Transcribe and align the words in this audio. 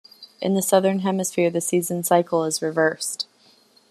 In 0.41 0.55
the 0.55 0.63
Southern 0.63 1.01
Hemisphere 1.01 1.51
the 1.51 1.61
seasonal 1.61 2.01
cycle 2.01 2.43
is 2.45 2.59
reversed. 2.59 3.27